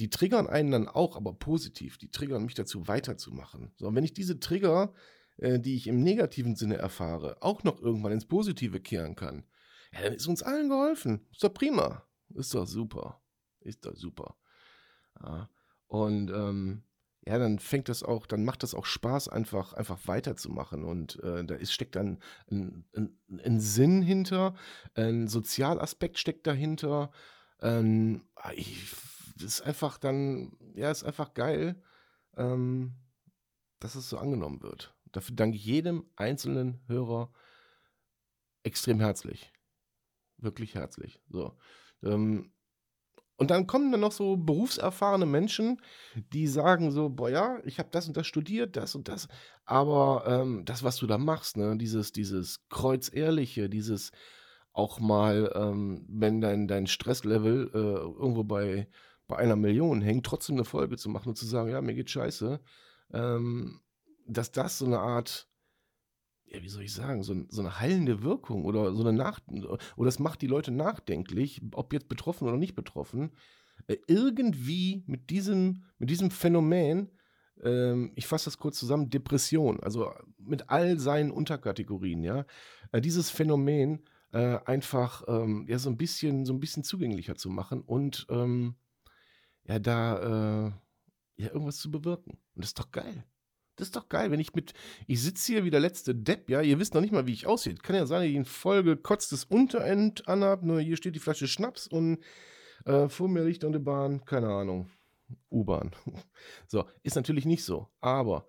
die 0.00 0.08
triggern 0.08 0.46
einen 0.46 0.70
dann 0.70 0.88
auch, 0.88 1.14
aber 1.14 1.34
positiv. 1.34 1.98
Die 1.98 2.10
triggern 2.10 2.44
mich 2.44 2.54
dazu, 2.54 2.88
weiterzumachen. 2.88 3.72
So, 3.76 3.86
und 3.86 3.94
wenn 3.94 4.04
ich 4.04 4.14
diese 4.14 4.40
Trigger, 4.40 4.94
die 5.40 5.76
ich 5.76 5.86
im 5.86 6.02
negativen 6.02 6.56
Sinne 6.56 6.76
erfahre, 6.76 7.38
auch 7.40 7.62
noch 7.64 7.80
irgendwann 7.80 8.12
ins 8.12 8.26
Positive 8.26 8.80
kehren 8.80 9.16
kann, 9.16 9.44
ja, 9.92 10.02
dann 10.02 10.12
ist 10.12 10.26
uns 10.26 10.42
allen 10.42 10.68
geholfen. 10.68 11.26
Ist 11.32 11.42
doch 11.42 11.52
prima. 11.54 12.04
Ist 12.34 12.54
doch 12.54 12.66
super. 12.66 13.20
Ist 13.60 13.84
doch 13.84 13.96
super. 13.96 14.36
Ja, 15.20 15.50
und 15.88 16.30
ähm, 16.30 16.84
ja, 17.26 17.38
dann 17.38 17.58
fängt 17.58 17.88
das 17.88 18.02
auch, 18.02 18.26
dann 18.26 18.44
macht 18.44 18.62
das 18.62 18.74
auch 18.74 18.86
Spaß, 18.86 19.28
einfach, 19.28 19.74
einfach 19.74 19.98
weiterzumachen. 20.06 20.84
Und 20.84 21.22
äh, 21.22 21.44
da 21.44 21.54
ist, 21.54 21.72
steckt 21.72 21.96
dann 21.96 22.18
ein, 22.50 22.84
ein, 22.96 23.18
ein, 23.44 23.60
Sinn 23.60 24.00
hinter, 24.00 24.54
ein 24.94 25.28
Sozialaspekt 25.28 26.18
steckt 26.18 26.46
dahinter. 26.46 27.10
Ähm, 27.60 28.22
ich 28.54 28.94
ist 29.42 29.62
einfach 29.62 29.98
dann, 29.98 30.56
ja, 30.74 30.90
ist 30.90 31.04
einfach 31.04 31.34
geil, 31.34 31.82
ähm, 32.36 32.94
dass 33.80 33.94
es 33.94 34.08
so 34.08 34.18
angenommen 34.18 34.62
wird. 34.62 34.94
Dafür 35.12 35.36
danke 35.36 35.56
ich 35.56 35.64
jedem 35.64 36.04
einzelnen 36.16 36.80
Hörer 36.86 37.32
extrem 38.62 39.00
herzlich. 39.00 39.52
Wirklich 40.38 40.74
herzlich. 40.74 41.20
So. 41.28 41.56
Ähm, 42.02 42.52
und 43.36 43.50
dann 43.50 43.66
kommen 43.66 43.90
dann 43.90 44.02
noch 44.02 44.12
so 44.12 44.36
berufserfahrene 44.36 45.24
Menschen, 45.24 45.80
die 46.32 46.46
sagen 46.46 46.90
so, 46.90 47.08
boah 47.08 47.30
ja, 47.30 47.58
ich 47.64 47.78
habe 47.78 47.88
das 47.90 48.06
und 48.06 48.16
das 48.16 48.26
studiert, 48.26 48.76
das 48.76 48.94
und 48.94 49.08
das, 49.08 49.28
aber 49.64 50.24
ähm, 50.26 50.64
das, 50.66 50.82
was 50.82 50.96
du 50.96 51.06
da 51.06 51.16
machst, 51.16 51.56
ne, 51.56 51.76
dieses, 51.78 52.12
dieses 52.12 52.68
Kreuzehrliche, 52.68 53.70
dieses 53.70 54.12
auch 54.72 55.00
mal, 55.00 55.50
ähm, 55.54 56.04
wenn 56.08 56.42
dein, 56.42 56.68
dein 56.68 56.86
Stresslevel 56.86 57.70
äh, 57.72 57.78
irgendwo 57.78 58.44
bei 58.44 58.88
bei 59.30 59.36
einer 59.36 59.56
Million 59.56 60.02
hängt, 60.02 60.26
trotzdem 60.26 60.56
eine 60.56 60.64
Folge 60.64 60.96
zu 60.98 61.08
machen 61.08 61.30
und 61.30 61.36
zu 61.36 61.46
sagen, 61.46 61.70
ja, 61.70 61.80
mir 61.80 61.94
geht 61.94 62.10
scheiße, 62.10 62.60
ähm, 63.14 63.80
dass 64.30 64.52
das 64.52 64.78
so 64.78 64.86
eine 64.86 64.98
Art, 64.98 65.48
ja, 66.46 66.62
wie 66.62 66.68
soll 66.68 66.82
ich 66.82 66.94
sagen, 66.94 67.22
so, 67.22 67.34
so 67.48 67.60
eine 67.60 67.80
heilende 67.80 68.22
Wirkung 68.22 68.64
oder 68.64 68.94
so 68.94 69.02
eine 69.02 69.12
Nach 69.12 69.40
oder 69.48 69.78
das 69.96 70.18
macht 70.18 70.42
die 70.42 70.46
Leute 70.46 70.70
nachdenklich, 70.70 71.62
ob 71.72 71.92
jetzt 71.92 72.08
betroffen 72.08 72.48
oder 72.48 72.56
nicht 72.56 72.74
betroffen, 72.74 73.32
äh, 73.86 73.96
irgendwie 74.06 75.04
mit 75.06 75.30
diesem, 75.30 75.84
mit 75.98 76.10
diesem 76.10 76.30
Phänomen, 76.30 77.10
ähm, 77.62 78.12
ich 78.14 78.26
fasse 78.26 78.46
das 78.46 78.58
kurz 78.58 78.78
zusammen, 78.78 79.10
Depression, 79.10 79.80
also 79.80 80.12
mit 80.38 80.70
all 80.70 80.98
seinen 80.98 81.30
Unterkategorien, 81.30 82.22
ja, 82.22 82.46
äh, 82.92 83.00
dieses 83.00 83.30
Phänomen 83.30 84.04
äh, 84.32 84.58
einfach 84.64 85.24
ähm, 85.28 85.66
ja 85.68 85.78
so 85.78 85.90
ein 85.90 85.96
bisschen, 85.96 86.44
so 86.44 86.52
ein 86.52 86.60
bisschen 86.60 86.84
zugänglicher 86.84 87.36
zu 87.36 87.50
machen 87.50 87.82
und 87.82 88.26
ähm, 88.30 88.76
ja, 89.64 89.78
da 89.78 90.66
äh, 90.66 90.72
ja, 91.40 91.48
irgendwas 91.52 91.78
zu 91.78 91.90
bewirken. 91.90 92.32
Und 92.54 92.64
das 92.64 92.70
ist 92.70 92.78
doch 92.78 92.90
geil. 92.90 93.24
Das 93.80 93.88
ist 93.88 93.96
doch 93.96 94.08
geil, 94.10 94.30
wenn 94.30 94.40
ich 94.40 94.54
mit, 94.54 94.74
ich 95.06 95.22
sitze 95.22 95.52
hier 95.52 95.64
wie 95.64 95.70
der 95.70 95.80
letzte 95.80 96.14
Depp, 96.14 96.50
ja, 96.50 96.60
ihr 96.60 96.78
wisst 96.78 96.92
noch 96.92 97.00
nicht 97.00 97.12
mal, 97.12 97.26
wie 97.26 97.32
ich 97.32 97.46
aussehe. 97.46 97.74
Kann 97.74 97.96
ja 97.96 98.04
sein, 98.04 98.20
dass 98.20 98.28
ich 98.28 98.36
in 98.36 98.44
Folge 98.44 98.96
kotztes 98.96 99.44
Unterend 99.44 100.28
anhab, 100.28 100.62
nur 100.62 100.80
hier 100.80 100.96
steht 100.96 101.14
die 101.14 101.20
Flasche 101.20 101.48
Schnaps 101.48 101.86
und 101.86 102.18
äh, 102.84 103.08
vor 103.08 103.28
mir 103.28 103.42
liegt 103.42 103.62
der 103.62 103.70
Bahn, 103.78 104.24
keine 104.26 104.48
Ahnung, 104.48 104.90
U-Bahn. 105.50 105.92
So, 106.66 106.84
ist 107.02 107.16
natürlich 107.16 107.46
nicht 107.46 107.64
so, 107.64 107.88
aber, 108.00 108.46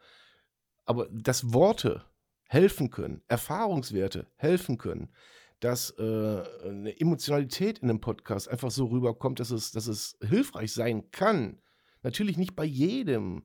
aber 0.85 1.07
dass 1.11 1.53
Worte 1.53 2.03
helfen 2.49 2.89
können, 2.89 3.21
Erfahrungswerte 3.29 4.27
helfen 4.35 4.77
können, 4.77 5.13
dass 5.61 5.91
äh, 5.91 6.43
eine 6.63 6.99
Emotionalität 6.99 7.79
in 7.79 7.89
einem 7.89 8.01
Podcast 8.01 8.49
einfach 8.49 8.71
so 8.71 8.87
rüberkommt, 8.87 9.39
dass 9.39 9.51
es, 9.51 9.71
dass 9.71 9.87
es 9.87 10.17
hilfreich 10.21 10.73
sein 10.73 11.09
kann. 11.11 11.61
Natürlich 12.03 12.37
nicht 12.37 12.55
bei 12.55 12.65
jedem. 12.65 13.43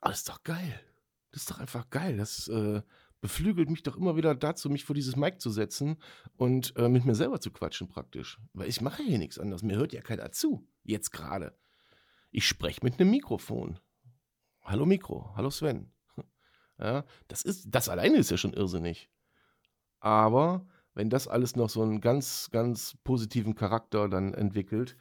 Aber 0.00 0.10
das 0.10 0.20
ist 0.20 0.28
doch 0.28 0.42
geil. 0.42 0.80
Das 1.30 1.42
ist 1.42 1.50
doch 1.50 1.58
einfach 1.58 1.90
geil. 1.90 2.16
Das 2.16 2.48
äh, 2.48 2.82
beflügelt 3.20 3.70
mich 3.70 3.82
doch 3.82 3.96
immer 3.96 4.16
wieder 4.16 4.34
dazu, 4.34 4.70
mich 4.70 4.84
vor 4.84 4.94
dieses 4.94 5.16
Mic 5.16 5.38
zu 5.38 5.50
setzen 5.50 5.96
und 6.36 6.76
äh, 6.76 6.88
mit 6.88 7.04
mir 7.04 7.14
selber 7.14 7.40
zu 7.40 7.50
quatschen 7.50 7.88
praktisch. 7.88 8.38
Weil 8.52 8.68
ich 8.68 8.80
mache 8.80 9.02
hier 9.02 9.18
nichts 9.18 9.38
anderes. 9.38 9.62
Mir 9.62 9.76
hört 9.76 9.92
ja 9.92 10.00
keiner 10.00 10.30
zu. 10.32 10.68
Jetzt 10.82 11.10
gerade. 11.10 11.58
Ich 12.30 12.46
spreche 12.46 12.80
mit 12.82 13.00
einem 13.00 13.10
Mikrofon. 13.10 13.78
Hallo 14.62 14.86
Mikro. 14.86 15.32
Hallo 15.36 15.50
Sven. 15.50 15.92
Ja, 16.78 17.06
das 17.28 17.40
ist, 17.40 17.68
das 17.70 17.88
alleine 17.88 18.18
ist 18.18 18.30
ja 18.30 18.36
schon 18.36 18.52
irrsinnig. 18.52 19.08
Aber 19.98 20.68
wenn 20.92 21.08
das 21.08 21.26
alles 21.26 21.56
noch 21.56 21.70
so 21.70 21.80
einen 21.82 22.02
ganz, 22.02 22.50
ganz 22.52 22.98
positiven 23.02 23.54
Charakter 23.54 24.10
dann 24.10 24.34
entwickelt, 24.34 24.94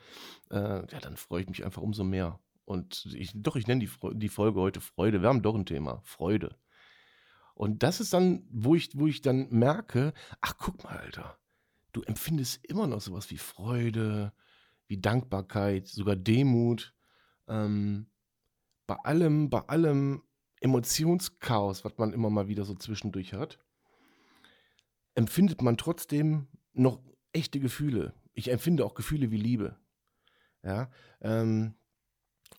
äh, 0.52 0.58
ja, 0.90 1.00
dann 1.02 1.18
freue 1.18 1.42
ich 1.42 1.50
mich 1.50 1.66
einfach 1.66 1.82
umso 1.82 2.06
mehr. 2.06 2.40
Und 2.66 3.06
ich, 3.14 3.32
doch, 3.36 3.56
ich 3.56 3.68
nenne 3.68 3.86
die, 3.86 3.90
die 4.14 4.30
Folge 4.30 4.60
heute 4.60 4.82
Freude. 4.82 5.22
Wir 5.22 5.30
haben 5.30 5.44
doch 5.44 5.56
ein 5.56 5.66
Thema, 5.66 6.02
Freude. 6.04 6.56
Und 7.54 7.84
das 7.84 8.02
ist 8.02 8.12
dann, 8.14 8.46
wo 8.50 8.76
ich, 8.76 8.90
wo 8.98 9.08
ich 9.08 9.22
dann 9.22 9.48
merke, 9.50 10.14
ach 10.42 10.56
guck 10.58 10.84
mal, 10.84 10.98
Alter, 10.98 11.38
du 11.94 12.02
empfindest 12.02 12.66
immer 12.66 12.88
noch 12.88 13.02
sowas 13.02 13.30
wie 13.32 13.38
Freude, 13.38 14.34
wie 14.88 15.00
Dankbarkeit, 15.00 15.88
sogar 15.88 16.16
Demut. 16.16 16.94
Ähm, 17.48 18.08
bei 18.88 18.96
allem, 18.96 19.50
bei 19.50 19.62
allem 19.62 20.24
Emotionschaos, 20.60 21.86
was 21.86 21.98
man 21.98 22.14
immer 22.14 22.30
mal 22.30 22.48
wieder 22.48 22.66
so 22.66 22.76
zwischendurch 22.76 23.34
hat, 23.34 23.60
empfindet 25.14 25.62
man 25.62 25.78
trotzdem 25.78 26.48
noch 26.74 27.02
echte 27.32 27.60
Gefühle. 27.60 28.14
Ich 28.34 28.52
empfinde 28.52 28.86
auch 28.86 28.96
Gefühle 28.96 29.32
wie 29.32 29.38
Liebe. 29.38 29.78
Ja, 30.64 30.90
ähm, 31.22 31.76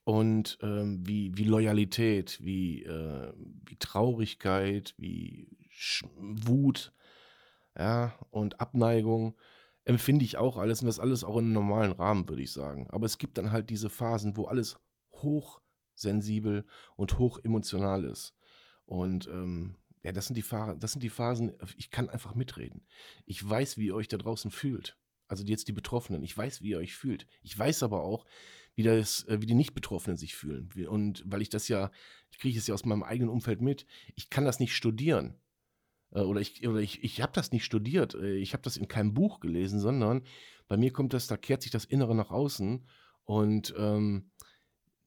und 0.06 0.56
ähm, 0.62 1.04
wie, 1.04 1.36
wie 1.36 1.42
Loyalität, 1.42 2.38
wie, 2.40 2.84
äh, 2.84 3.32
wie 3.64 3.76
Traurigkeit, 3.76 4.94
wie 4.98 5.48
Sch 5.68 6.04
Wut, 6.16 6.92
ja, 7.76 8.14
und 8.30 8.60
Abneigung 8.60 9.36
empfinde 9.84 10.24
ich 10.24 10.36
auch 10.36 10.58
alles 10.58 10.80
und 10.80 10.86
das 10.86 11.00
alles 11.00 11.24
auch 11.24 11.38
in 11.38 11.46
einem 11.46 11.54
normalen 11.54 11.90
Rahmen, 11.90 12.28
würde 12.28 12.42
ich 12.42 12.52
sagen. 12.52 12.86
Aber 12.90 13.04
es 13.04 13.18
gibt 13.18 13.36
dann 13.36 13.50
halt 13.50 13.68
diese 13.68 13.90
Phasen, 13.90 14.36
wo 14.36 14.44
alles 14.44 14.78
hochsensibel 15.10 16.64
und 16.94 17.18
hochemotional 17.18 18.04
ist. 18.04 18.36
Und 18.84 19.26
ähm, 19.26 19.74
ja, 20.04 20.12
das 20.12 20.26
sind, 20.26 20.36
die 20.36 20.44
das 20.78 20.92
sind 20.92 21.02
die 21.02 21.10
Phasen, 21.10 21.52
ich 21.76 21.90
kann 21.90 22.08
einfach 22.10 22.36
mitreden. 22.36 22.86
Ich 23.24 23.48
weiß, 23.48 23.76
wie 23.76 23.86
ihr 23.86 23.96
euch 23.96 24.06
da 24.06 24.18
draußen 24.18 24.52
fühlt. 24.52 24.96
Also 25.26 25.42
jetzt 25.42 25.66
die 25.66 25.72
Betroffenen. 25.72 26.22
Ich 26.22 26.38
weiß, 26.38 26.62
wie 26.62 26.70
ihr 26.70 26.78
euch 26.78 26.94
fühlt. 26.94 27.26
Ich 27.42 27.58
weiß 27.58 27.82
aber 27.82 28.04
auch, 28.04 28.24
wie, 28.76 28.82
das, 28.82 29.24
äh, 29.24 29.40
wie 29.40 29.46
die 29.46 29.54
Nicht-Betroffenen 29.54 30.16
sich 30.16 30.36
fühlen. 30.36 30.70
Und 30.86 31.24
weil 31.26 31.42
ich 31.42 31.48
das 31.48 31.66
ja, 31.66 31.90
ich 32.30 32.38
kriege 32.38 32.58
es 32.58 32.66
ja 32.66 32.74
aus 32.74 32.84
meinem 32.84 33.02
eigenen 33.02 33.30
Umfeld 33.30 33.60
mit, 33.60 33.86
ich 34.14 34.30
kann 34.30 34.44
das 34.44 34.60
nicht 34.60 34.76
studieren. 34.76 35.34
Äh, 36.12 36.20
oder 36.20 36.40
ich, 36.40 36.66
oder 36.68 36.80
ich, 36.80 37.02
ich 37.02 37.20
habe 37.22 37.32
das 37.32 37.52
nicht 37.52 37.64
studiert. 37.64 38.14
Äh, 38.14 38.36
ich 38.36 38.52
habe 38.52 38.62
das 38.62 38.76
in 38.76 38.86
keinem 38.86 39.14
Buch 39.14 39.40
gelesen, 39.40 39.80
sondern 39.80 40.22
bei 40.68 40.76
mir 40.76 40.92
kommt 40.92 41.14
das, 41.14 41.26
da 41.26 41.36
kehrt 41.36 41.62
sich 41.62 41.72
das 41.72 41.86
Innere 41.86 42.14
nach 42.14 42.30
außen. 42.30 42.86
Und 43.24 43.74
ähm, 43.76 44.30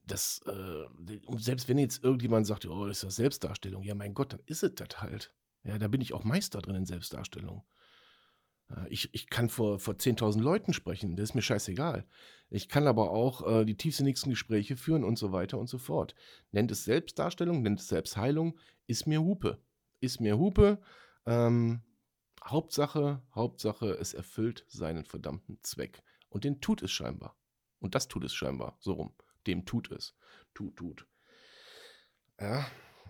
das, 0.03 0.41
äh, 0.47 1.19
selbst 1.37 1.69
wenn 1.69 1.77
jetzt 1.77 2.03
irgendjemand 2.03 2.47
sagt, 2.47 2.65
oh, 2.65 2.87
das 2.87 2.97
ist 2.97 3.03
ja 3.03 3.11
Selbstdarstellung, 3.11 3.83
ja, 3.83 3.93
mein 3.93 4.15
Gott, 4.15 4.33
dann 4.33 4.41
ist 4.45 4.63
es 4.63 4.73
das 4.75 4.99
halt. 4.99 5.33
Ja, 5.63 5.77
da 5.77 5.87
bin 5.87 6.01
ich 6.01 6.13
auch 6.13 6.23
Meister 6.23 6.59
drin 6.59 6.75
in 6.75 6.85
Selbstdarstellung. 6.85 7.63
Ich, 8.89 9.13
ich 9.13 9.29
kann 9.29 9.49
vor, 9.49 9.79
vor 9.79 9.95
10.000 9.95 10.41
Leuten 10.41 10.73
sprechen, 10.73 11.15
das 11.15 11.29
ist 11.29 11.35
mir 11.35 11.41
scheißegal. 11.41 12.05
Ich 12.49 12.69
kann 12.69 12.87
aber 12.87 13.11
auch 13.11 13.45
äh, 13.47 13.65
die 13.65 13.77
tiefsinnigsten 13.77 14.31
Gespräche 14.31 14.77
führen 14.77 15.03
und 15.03 15.17
so 15.17 15.31
weiter 15.31 15.57
und 15.57 15.67
so 15.67 15.77
fort. 15.77 16.15
Nennt 16.51 16.71
es 16.71 16.83
Selbstdarstellung, 16.83 17.61
nennt 17.61 17.79
es 17.79 17.87
Selbstheilung, 17.87 18.59
ist 18.85 19.07
mir 19.07 19.21
Hupe. 19.21 19.61
Ist 20.01 20.21
mir 20.21 20.37
Hupe. 20.37 20.79
Ähm, 21.25 21.81
Hauptsache, 22.45 23.21
Hauptsache, 23.33 23.91
es 23.91 24.13
erfüllt 24.13 24.65
seinen 24.67 25.05
verdammten 25.05 25.59
Zweck. 25.63 26.03
Und 26.29 26.43
den 26.43 26.61
tut 26.61 26.83
es 26.83 26.91
scheinbar. 26.91 27.35
Und 27.79 27.95
das 27.95 28.07
tut 28.07 28.23
es 28.23 28.33
scheinbar, 28.33 28.77
so 28.79 28.93
rum 28.93 29.13
dem 29.49 29.65
tut 29.65 29.91
es. 29.91 30.15
Tut, 30.53 30.77
tut. 30.77 31.07
Ja, 32.39 32.65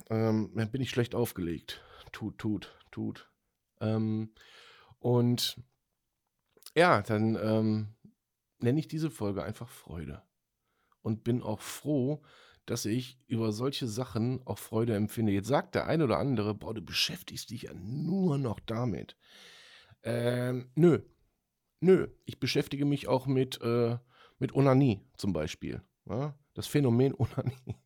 ähm, 0.10 0.51
dann 0.56 0.72
bin 0.72 0.82
ich 0.82 0.89
schlecht 0.89 1.13
aufgelegt. 1.13 1.84
Tut, 2.12 2.38
tut, 2.38 2.75
tut. 2.92 3.30
Ähm, 3.80 4.34
und 5.00 5.58
ja, 6.75 7.01
dann 7.01 7.36
ähm, 7.41 7.88
nenne 8.60 8.79
ich 8.79 8.88
diese 8.88 9.10
Folge 9.10 9.44
einfach 9.44 9.70
Freude. 9.70 10.22
Und 11.01 11.24
bin 11.24 11.41
auch 11.41 11.62
froh, 11.62 12.22
dass 12.65 12.86
ich 12.86 13.20
über 13.27 13.51
solche 13.51 13.88
Sachen 13.88 14.46
auch 14.46 14.60
Freude 14.60 14.96
empfinde. 14.96 15.32
Jetzt 15.32 15.48
sagt 15.48 15.75
der 15.75 15.88
eine 15.88 16.03
oder 16.03 16.20
andere, 16.20 16.53
boah, 16.53 16.74
du 16.74 16.82
beschäftigst 16.82 17.50
dich 17.50 17.63
ja 17.63 17.74
nur 17.74 18.38
noch 18.38 18.60
damit. 18.60 19.18
Ähm, 20.03 20.70
nö. 20.75 21.00
Nö. 21.79 22.10
Ich 22.25 22.39
beschäftige 22.39 22.86
mich 22.86 23.08
auch 23.08 23.25
mit, 23.25 23.60
äh, 23.62 23.98
mit 24.38 24.53
Onanie 24.53 25.01
zum 25.18 25.34
Beispiel. 25.34 25.82
Ja, 26.06 26.38
das 26.53 26.68
Phänomen 26.68 27.15
Onanie. 27.18 27.77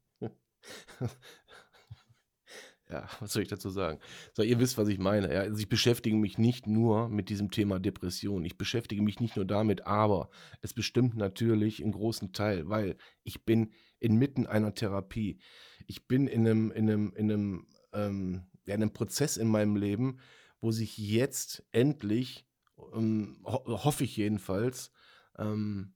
Ja, 2.89 3.07
was 3.19 3.33
soll 3.33 3.43
ich 3.43 3.49
dazu 3.49 3.69
sagen? 3.69 3.99
So, 4.33 4.43
ihr 4.43 4.59
wisst, 4.59 4.77
was 4.77 4.87
ich 4.87 4.99
meine. 4.99 5.33
Ja? 5.33 5.41
Also 5.41 5.59
ich 5.59 5.69
beschäftige 5.69 6.15
mich 6.15 6.37
nicht 6.37 6.67
nur 6.67 7.09
mit 7.09 7.29
diesem 7.29 7.51
Thema 7.51 7.79
Depression. 7.79 8.45
Ich 8.45 8.57
beschäftige 8.57 9.01
mich 9.01 9.19
nicht 9.19 9.35
nur 9.35 9.45
damit, 9.45 9.85
aber 9.85 10.29
es 10.61 10.73
bestimmt 10.73 11.15
natürlich 11.15 11.81
einen 11.81 11.93
großen 11.93 12.33
Teil, 12.33 12.69
weil 12.69 12.97
ich 13.23 13.45
bin 13.45 13.71
inmitten 13.99 14.47
einer 14.47 14.73
Therapie. 14.73 15.39
Ich 15.87 16.07
bin 16.07 16.27
in 16.27 16.47
einem, 16.47 16.71
in 16.71 16.89
einem, 16.89 17.13
in 17.15 17.31
einem, 17.31 17.67
ähm, 17.93 18.45
ja, 18.65 18.75
in 18.75 18.81
einem 18.81 18.93
Prozess 18.93 19.37
in 19.37 19.47
meinem 19.47 19.75
Leben, 19.75 20.19
wo 20.59 20.71
sich 20.71 20.97
jetzt 20.97 21.65
endlich, 21.71 22.45
ähm, 22.93 23.41
ho 23.45 23.83
hoffe 23.83 24.03
ich 24.03 24.15
jedenfalls, 24.15 24.91
ähm, 25.37 25.93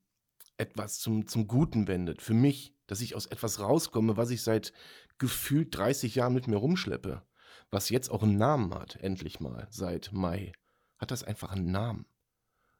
etwas 0.57 0.99
zum, 0.99 1.27
zum 1.27 1.47
Guten 1.47 1.87
wendet. 1.87 2.21
Für 2.21 2.33
mich, 2.33 2.73
dass 2.87 3.01
ich 3.01 3.15
aus 3.15 3.25
etwas 3.25 3.59
rauskomme, 3.59 4.17
was 4.17 4.29
ich 4.31 4.41
seit 4.41 4.73
gefühlt 5.17 5.75
30 5.75 6.15
Jahren 6.15 6.33
mit 6.33 6.47
mir 6.47 6.57
rumschleppe. 6.57 7.23
Was 7.69 7.89
jetzt 7.89 8.09
auch 8.09 8.23
einen 8.23 8.37
Namen 8.37 8.73
hat, 8.73 8.95
endlich 8.97 9.39
mal, 9.39 9.67
seit 9.69 10.11
Mai. 10.13 10.53
Hat 10.97 11.11
das 11.11 11.23
einfach 11.23 11.51
einen 11.51 11.71
Namen. 11.71 12.05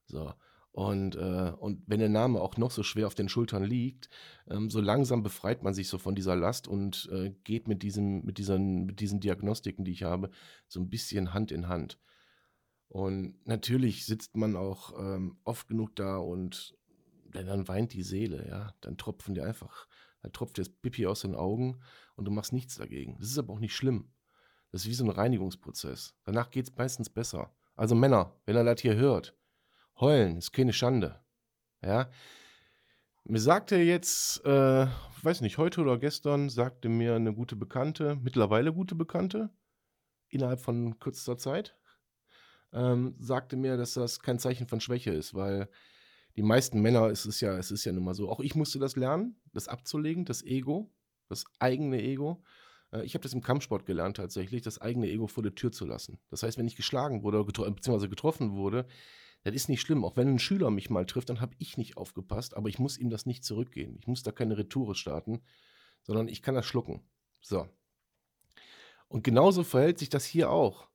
So. 0.05 0.34
Und, 0.72 1.15
äh, 1.15 1.53
und 1.57 1.81
wenn 1.88 2.00
der 2.00 2.07
Name 2.07 2.39
auch 2.39 2.55
noch 2.57 2.69
so 2.69 2.84
schwer 2.84 3.07
auf 3.07 3.15
den 3.15 3.29
Schultern 3.29 3.63
liegt, 3.63 4.10
ähm, 4.48 4.69
so 4.69 4.79
langsam 4.79 5.24
befreit 5.24 5.63
man 5.63 5.74
sich 5.74 5.88
so 5.88 5.98
von 5.98 6.13
dieser 6.13 6.36
Last 6.36 6.67
und 6.67 7.10
äh, 7.12 7.31
geht 7.43 7.67
mit, 7.67 7.81
diesem, 7.81 8.24
mit, 8.24 8.38
diesen, 8.38 8.86
mit 8.86 9.00
diesen 9.00 9.19
Diagnostiken, 9.19 9.84
die 9.86 9.91
ich 9.91 10.03
habe, 10.03 10.29
so 10.67 10.79
ein 10.79 10.89
bisschen 10.89 11.34
Hand 11.34 11.51
in 11.51 11.67
Hand. 11.67 11.98
Und 12.89 13.36
natürlich 13.46 14.05
sitzt 14.05 14.38
man 14.38 14.55
auch 14.55 14.93
ähm, 15.00 15.38
oft 15.43 15.67
genug 15.67 15.96
da 15.96 16.17
und 16.17 16.76
dann 17.46 17.67
weint 17.67 17.94
die 17.94 18.03
Seele, 18.03 18.48
ja. 18.48 18.74
Dann 18.82 18.98
tropfen 18.98 19.36
die 19.36 19.41
einfach, 19.41 19.88
dann 20.22 20.34
tropft 20.34 20.58
das 20.58 20.70
Pipi 20.70 21.06
aus 21.06 21.22
den 21.22 21.36
Augen 21.36 21.79
und 22.15 22.25
du 22.25 22.32
machst 22.32 22.53
nichts 22.53 22.75
dagegen. 22.75 23.17
Das 23.20 23.29
ist 23.29 23.38
aber 23.38 23.53
auch 23.53 23.60
nicht 23.60 23.75
schlimm. 23.75 24.12
Das 24.72 24.82
ist 24.82 24.88
wie 24.88 24.94
so 24.94 25.06
ein 25.06 25.12
Reinigungsprozess. 25.12 26.15
Danach 26.24 26.50
geht 26.50 26.67
es 26.70 26.75
meistens 26.75 27.10
besser. 27.10 27.56
Also 27.75 27.96
Männer, 27.96 28.36
wenn 28.46 28.56
ihr 28.56 28.63
das 28.63 28.82
hier 28.82 28.96
hört, 28.96 29.38
heulen 30.00 30.38
ist 30.38 30.51
keine 30.51 30.74
Schande. 30.74 31.22
Ja. 31.82 32.10
Mir 33.24 33.39
sagte 33.39 33.75
jetzt, 33.77 34.44
äh, 34.46 34.88
weiß 35.22 35.41
nicht, 35.41 35.58
heute 35.58 35.82
oder 35.82 35.98
gestern, 35.98 36.50
sagte 36.50 36.89
mir 36.89 37.15
eine 37.15 37.34
gute 37.34 37.56
Bekannte, 37.56 38.15
mittlerweile 38.15 38.74
gute 38.74 38.96
Bekannte, 38.96 39.50
innerhalb 40.29 40.62
von 40.62 40.98
kürzester 41.00 41.38
Zeit, 41.38 41.75
ähm, 42.74 43.15
sagte 43.20 43.58
mir, 43.58 43.77
dass 43.77 43.94
das 43.94 44.22
kein 44.22 44.39
Zeichen 44.39 44.67
von 44.67 44.79
Schwäche 44.79 45.12
ist, 45.12 45.34
weil 45.34 45.70
die 46.38 46.44
meisten 46.44 46.82
Männer 46.82 47.10
ist 47.10 47.25
es 47.25 47.41
ja, 47.41 47.58
es 47.58 47.72
ist 47.72 47.84
ja 47.84 47.91
nun 47.91 48.03
mal 48.03 48.13
so. 48.13 48.29
Auch 48.29 48.39
ich 48.39 48.53
musste 48.53 48.77
das 48.77 48.96
lernen, 48.96 49.41
das 49.53 49.67
abzulegen, 49.67 50.24
das 50.24 50.44
Ego, 50.44 50.94
das 51.27 51.46
eigene 51.58 52.01
Ego. 52.01 52.44
Äh, 52.94 53.03
ich 53.03 53.15
habe 53.15 53.24
das 53.24 53.34
im 53.34 53.41
Kampfsport 53.41 53.88
gelernt 53.88 54.17
tatsächlich, 54.17 54.62
das 54.62 54.79
eigene 54.79 55.08
Ego 55.08 55.25
vor 55.25 55.41
der 55.41 55.56
Tür 55.56 55.72
zu 55.72 55.86
lassen. 55.86 56.20
Das 56.29 56.44
heißt, 56.44 56.60
wenn 56.60 56.67
ich 56.67 56.75
geschlagen 56.75 57.24
wurde 57.24 57.44
getro 57.44 57.70
bzw. 57.70 58.08
getroffen 58.08 58.56
wurde, 58.56 58.86
das 59.44 59.56
ist 59.56 59.67
nicht 59.67 59.82
schlimm. 59.82 60.06
Auch 60.06 60.15
wenn 60.15 60.27
ein 60.27 60.39
Schüler 60.39 60.70
mich 60.70 60.91
mal 60.91 61.08
trifft, 61.08 61.29
dann 61.29 61.41
habe 61.41 61.56
ich 61.58 61.75
nicht 61.77 61.98
aufgepasst, 61.98 62.56
aber 62.56 62.70
ich 62.70 62.77
muss 62.77 63.00
ihm 63.00 63.10
das 63.10 63.25
nicht 63.25 63.44
zurückgehen. 63.44 63.98
Ich 64.00 64.06
muss 64.06 64.22
da 64.22 64.32
keine 64.32 64.60
Retoure 64.60 64.94
starten, 64.94 65.41
sondern 66.03 66.27
ich 66.27 66.44
kann 66.44 66.53
das 66.53 66.67
schlucken. 66.67 67.01
So. 67.41 67.67
Und 69.08 69.24
genauso 69.24 69.63
verhält 69.63 69.98
sich 69.98 70.10
das 70.10 70.24
hier 70.24 70.51
auch. 70.51 70.88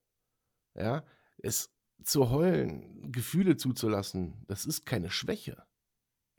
Ja, 0.74 1.04
es 1.38 1.71
zu 2.04 2.30
heulen, 2.30 3.10
Gefühle 3.12 3.56
zuzulassen, 3.56 4.44
das 4.46 4.66
ist 4.66 4.86
keine 4.86 5.10
Schwäche. 5.10 5.62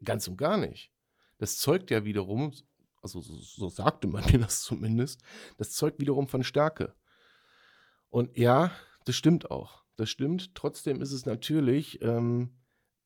Ganz 0.04 0.28
und 0.28 0.38
gar 0.38 0.58
nicht. 0.58 0.92
Das 1.38 1.58
zeugt 1.58 1.92
ja 1.92 2.06
wiederum, 2.06 2.54
also 3.02 3.22
so, 3.22 3.36
so 3.36 3.70
sagte 3.70 4.08
man 4.08 4.24
mir 4.32 4.40
das 4.40 4.62
zumindest, 4.62 5.22
das 5.58 5.72
zeugt 5.72 6.00
wiederum 6.00 6.28
von 6.28 6.44
Stärke. 6.44 6.96
Und 8.10 8.38
ja, 8.38 8.72
das 9.06 9.16
stimmt 9.16 9.52
auch. 9.52 9.84
Das 9.96 10.10
stimmt. 10.10 10.56
Trotzdem 10.56 11.02
ist 11.02 11.12
es 11.12 11.26
natürlich, 11.26 12.02
ähm, 12.02 12.58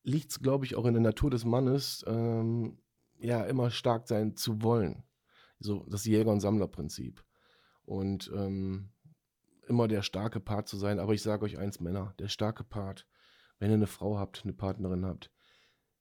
liegt 0.02 0.30
es, 0.30 0.40
glaube 0.40 0.64
ich, 0.64 0.76
auch 0.76 0.86
in 0.86 0.94
der 0.94 1.02
Natur 1.02 1.30
des 1.30 1.44
Mannes, 1.44 2.04
ähm, 2.06 2.78
ja, 3.18 3.44
immer 3.44 3.70
stark 3.70 4.08
sein 4.08 4.36
zu 4.36 4.62
wollen. 4.62 5.02
So 5.58 5.84
das 5.88 6.04
Jäger- 6.04 6.30
und 6.30 6.40
Sammlerprinzip. 6.40 7.24
Und 7.84 8.30
ähm, 8.34 8.90
immer 9.68 9.88
der 9.88 10.02
starke 10.02 10.40
Part 10.40 10.68
zu 10.68 10.76
sein. 10.76 10.98
Aber 10.98 11.14
ich 11.14 11.22
sage 11.22 11.44
euch 11.44 11.58
eins, 11.58 11.80
Männer, 11.80 12.14
der 12.18 12.28
starke 12.28 12.64
Part, 12.64 13.06
wenn 13.58 13.70
ihr 13.70 13.74
eine 13.74 13.86
Frau 13.86 14.18
habt, 14.18 14.42
eine 14.44 14.52
Partnerin 14.52 15.04
habt, 15.04 15.30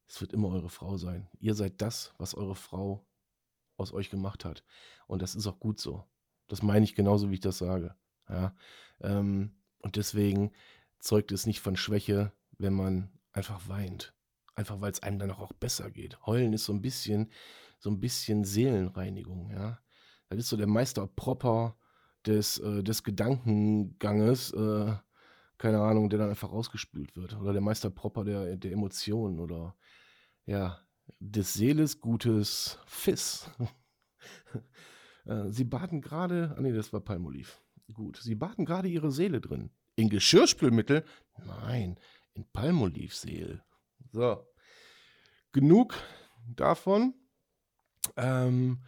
es 0.08 0.22
wird 0.22 0.34
immer 0.34 0.50
eure 0.50 0.70
Frau 0.70 0.98
sein. 0.98 1.30
Ihr 1.40 1.54
seid 1.54 1.82
das, 1.82 2.14
was 2.18 2.36
eure 2.36 2.56
Frau 2.56 3.06
aus 3.76 3.94
euch 3.94 4.10
gemacht 4.10 4.46
hat. 4.46 4.64
Und 5.06 5.22
das 5.22 5.36
ist 5.36 5.48
auch 5.48 5.60
gut 5.60 5.80
so. 5.80 6.04
Das 6.48 6.64
meine 6.64 6.86
ich 6.86 6.96
genauso, 6.96 7.30
wie 7.30 7.36
ich 7.36 7.40
das 7.42 7.58
sage. 7.58 7.96
Ja, 8.30 8.56
ähm, 9.02 9.56
und 9.80 9.96
deswegen 9.96 10.52
zeugt 11.00 11.32
es 11.32 11.46
nicht 11.46 11.62
von 11.62 11.76
Schwäche, 11.76 12.34
wenn 12.58 12.74
man 12.74 13.12
einfach 13.32 13.68
weint. 13.70 14.14
Einfach 14.56 14.82
weil 14.82 14.92
es 14.92 15.04
einem 15.04 15.20
dann 15.20 15.32
auch 15.32 15.54
besser 15.54 15.92
geht. 15.92 16.26
Heulen 16.26 16.54
ist 16.54 16.66
so 16.66 16.74
ein 16.74 16.82
bisschen, 16.82 17.32
so 17.80 17.90
ein 17.90 18.00
bisschen 18.00 18.44
Seelenreinigung, 18.44 19.52
ja. 19.52 19.80
Das 20.30 20.40
ist 20.40 20.50
so 20.50 20.58
der 20.58 20.68
Meister 20.68 21.08
Proper 21.08 21.78
des, 22.28 22.60
äh, 22.60 22.84
des 22.84 23.04
Gedankenganges, 23.04 24.52
äh, 24.54 24.94
keine 25.58 25.82
Ahnung, 25.82 26.10
der 26.10 26.20
dann 26.20 26.30
einfach 26.30 26.52
rausgespült 26.52 27.16
wird. 27.16 27.36
Oder 27.36 27.54
der 27.54 27.62
Meister 27.62 27.90
Proper 27.90 28.24
der, 28.24 28.58
der 28.58 28.72
Emotionen 28.72 29.40
oder 29.40 29.76
ja, 30.46 30.80
des 31.20 31.54
Seeles 31.54 32.00
gutes 32.00 32.80
Fiss. 32.86 33.50
Äh, 35.26 35.52
sie 35.52 35.66
baten 35.66 36.00
gerade, 36.00 36.56
ah 36.58 36.62
nee, 36.62 36.72
das 36.72 36.94
war 36.94 37.02
Palmoliv. 37.02 37.62
Gut, 37.94 38.16
sie 38.16 38.36
baten 38.36 38.64
gerade 38.64 38.88
ihre 38.88 39.12
Seele 39.12 39.42
drin. 39.42 39.72
In 39.98 40.08
Geschirrspülmittel? 40.08 41.04
Nein, 41.46 42.00
in 42.34 42.46
Palmolivseel. 42.54 43.62
So, 44.14 44.48
genug 45.52 45.96
davon. 46.56 47.14
Ähm, 48.16 48.80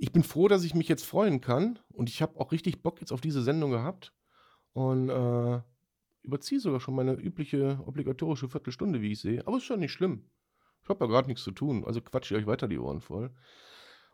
ich 0.00 0.12
bin 0.12 0.22
froh, 0.22 0.48
dass 0.48 0.64
ich 0.64 0.74
mich 0.74 0.88
jetzt 0.88 1.04
freuen 1.04 1.42
kann 1.42 1.78
und 1.92 2.08
ich 2.08 2.22
habe 2.22 2.40
auch 2.40 2.52
richtig 2.52 2.82
Bock 2.82 3.00
jetzt 3.00 3.12
auf 3.12 3.20
diese 3.20 3.42
Sendung 3.42 3.70
gehabt 3.70 4.14
und 4.72 5.10
äh, 5.10 5.60
überziehe 6.22 6.58
sogar 6.58 6.80
schon 6.80 6.94
meine 6.94 7.12
übliche 7.12 7.78
obligatorische 7.84 8.48
Viertelstunde, 8.48 9.02
wie 9.02 9.12
ich 9.12 9.20
sehe. 9.20 9.46
Aber 9.46 9.58
ist 9.58 9.64
schon 9.64 9.80
nicht 9.80 9.92
schlimm. 9.92 10.24
Ich 10.82 10.88
habe 10.88 11.04
ja 11.04 11.10
gerade 11.10 11.28
nichts 11.28 11.44
zu 11.44 11.50
tun, 11.50 11.84
also 11.84 12.00
quatsche 12.00 12.34
ich 12.34 12.40
euch 12.40 12.46
weiter 12.46 12.66
die 12.66 12.78
Ohren 12.78 13.02
voll. 13.02 13.30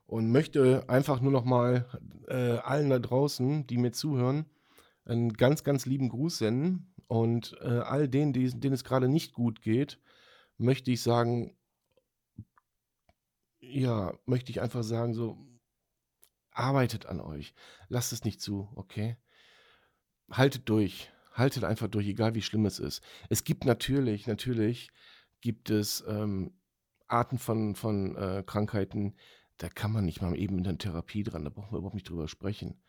Und 0.07 0.33
möchte 0.33 0.89
einfach 0.89 1.21
nur 1.21 1.31
noch 1.31 1.45
mal 1.45 1.87
äh, 2.27 2.59
allen 2.59 2.91
da 2.91 2.99
draußen, 2.99 3.67
die 3.69 3.77
mir 3.77 3.93
zuhören, 3.93 4.47
einen 5.05 5.35
ganz, 5.35 5.63
ganz 5.63 5.87
lieben 5.87 6.09
Gruß 6.09 6.39
senden. 6.39 6.93
Und 7.07 7.57
äh, 7.61 7.79
all 7.79 8.09
denen, 8.09 8.33
die, 8.33 8.51
denen 8.51 8.75
es 8.75 8.83
gerade 8.83 9.09
nicht 9.09 9.35
gut 9.35 9.63
geht, 9.63 10.01
möchte 10.59 10.91
ich 10.91 11.01
sagen, 11.01 11.57
ja, 13.61 14.15
möchte 14.27 14.51
ich 14.51 14.61
einfach 14.61 14.83
sagen, 14.83 15.15
so, 15.15 15.47
arbeitet 16.57 17.07
an 17.07 17.21
euch. 17.21 17.55
Lasst 17.89 18.13
es 18.13 18.25
nicht 18.25 18.41
zu, 18.41 18.69
okay? 18.75 19.17
Haltet 20.31 20.69
durch. 20.69 21.11
Haltet 21.33 21.65
einfach 21.65 21.89
durch, 21.89 22.07
egal 22.07 22.35
wie 22.35 22.43
schlimm 22.43 22.67
es 22.67 22.79
ist. 22.79 23.03
Es 23.29 23.45
gibt 23.45 23.65
natürlich, 23.65 24.27
natürlich 24.27 24.91
gibt 25.41 25.71
es 25.71 26.03
ähm, 26.09 26.55
Arten 27.09 27.39
von, 27.39 27.75
von 27.75 28.17
äh, 28.17 28.43
Krankheiten, 28.45 29.15
da 29.59 29.69
kann 29.69 29.93
man 29.93 30.05
nicht 30.05 30.21
mal 30.23 30.37
eben 30.37 30.59
in 30.59 30.65
der 30.65 30.79
Therapie 30.79 31.23
dran, 31.23 31.45
da 31.45 31.51
brauchen 31.51 31.73
wir 31.73 31.79
überhaupt 31.79 31.95
nicht 31.95 32.09
drüber 32.09 32.29
sprechen. 32.29 32.83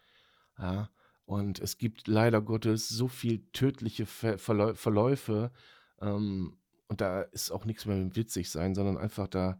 Ja, 0.58 0.89
und 1.26 1.60
es 1.60 1.78
gibt 1.78 2.08
leider 2.08 2.42
Gottes 2.42 2.89
so 2.89 3.08
viel 3.08 3.50
tödliche 3.52 4.06
Ver 4.06 4.38
Verläu 4.38 4.74
Verläufe, 4.74 5.52
ähm, 6.00 6.58
und 6.88 7.02
da 7.02 7.22
ist 7.22 7.52
auch 7.52 7.65
nichts 7.65 7.86
mehr 7.86 7.98
mit 7.98 8.15
witzig 8.15 8.50
sein, 8.50 8.74
sondern 8.74 8.98
einfach 8.98 9.28
da 9.28 9.60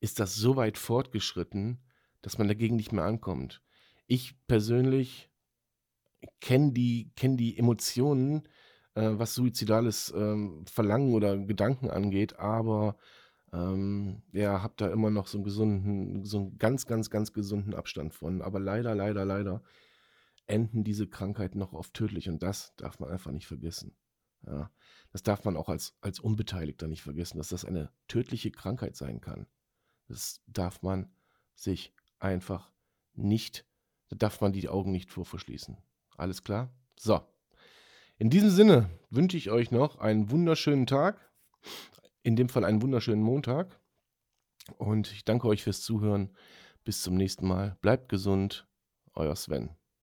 ist 0.00 0.18
das 0.18 0.34
so 0.34 0.56
weit 0.56 0.76
fortgeschritten, 0.76 1.80
dass 2.24 2.38
man 2.38 2.48
dagegen 2.48 2.76
nicht 2.76 2.92
mehr 2.92 3.04
ankommt. 3.04 3.60
Ich 4.06 4.34
persönlich 4.46 5.30
kenne 6.40 6.72
die, 6.72 7.12
kenn 7.16 7.36
die 7.36 7.58
Emotionen, 7.58 8.48
äh, 8.94 9.10
was 9.12 9.34
suizidales 9.34 10.12
ähm, 10.16 10.64
Verlangen 10.66 11.12
oder 11.12 11.36
Gedanken 11.36 11.90
angeht, 11.90 12.38
aber 12.38 12.96
ähm, 13.52 14.22
ja, 14.32 14.62
habe 14.62 14.74
da 14.78 14.90
immer 14.90 15.10
noch 15.10 15.26
so 15.26 15.38
einen 15.38 15.44
gesunden, 15.44 16.24
so 16.24 16.38
einen 16.38 16.58
ganz, 16.58 16.86
ganz, 16.86 17.10
ganz 17.10 17.32
gesunden 17.34 17.74
Abstand 17.74 18.14
von. 18.14 18.40
Aber 18.40 18.58
leider, 18.58 18.94
leider, 18.94 19.26
leider 19.26 19.62
enden 20.46 20.82
diese 20.82 21.06
Krankheiten 21.06 21.58
noch 21.58 21.72
oft 21.74 21.92
tödlich 21.92 22.28
und 22.28 22.42
das 22.42 22.74
darf 22.76 22.98
man 23.00 23.10
einfach 23.10 23.32
nicht 23.32 23.46
vergessen. 23.46 23.96
Ja, 24.46 24.70
das 25.12 25.22
darf 25.22 25.44
man 25.44 25.56
auch 25.56 25.68
als, 25.68 25.96
als 26.00 26.20
Unbeteiligter 26.20 26.88
nicht 26.88 27.02
vergessen, 27.02 27.38
dass 27.38 27.48
das 27.48 27.64
eine 27.64 27.90
tödliche 28.08 28.50
Krankheit 28.50 28.96
sein 28.96 29.20
kann. 29.20 29.46
Das 30.08 30.42
darf 30.46 30.82
man 30.82 31.12
sich 31.54 31.94
einfach 32.24 32.72
nicht, 33.12 33.64
da 34.08 34.16
darf 34.16 34.40
man 34.40 34.52
die 34.52 34.68
Augen 34.68 34.90
nicht 34.90 35.10
vor 35.10 35.24
verschließen. 35.24 35.76
Alles 36.16 36.42
klar? 36.42 36.72
So. 36.98 37.20
In 38.16 38.30
diesem 38.30 38.50
Sinne 38.50 38.90
wünsche 39.10 39.36
ich 39.36 39.50
euch 39.50 39.70
noch 39.70 39.98
einen 39.98 40.30
wunderschönen 40.30 40.86
Tag. 40.86 41.30
In 42.22 42.36
dem 42.36 42.48
Fall 42.48 42.64
einen 42.64 42.82
wunderschönen 42.82 43.22
Montag. 43.22 43.78
Und 44.78 45.12
ich 45.12 45.24
danke 45.24 45.46
euch 45.48 45.62
fürs 45.62 45.82
Zuhören. 45.82 46.34
Bis 46.84 47.02
zum 47.02 47.16
nächsten 47.16 47.46
Mal. 47.46 47.76
Bleibt 47.80 48.08
gesund. 48.08 48.66
Euer 49.14 49.36
Sven. 49.36 49.76